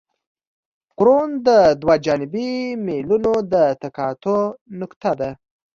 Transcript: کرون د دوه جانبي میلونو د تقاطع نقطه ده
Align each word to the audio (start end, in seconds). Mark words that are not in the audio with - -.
کرون 0.97 1.29
د 1.47 1.49
دوه 1.81 1.95
جانبي 2.05 2.49
میلونو 2.87 3.33
د 3.51 3.53
تقاطع 3.81 4.41
نقطه 4.79 5.11
ده 5.19 5.29